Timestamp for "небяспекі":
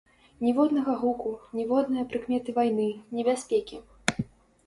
3.17-3.77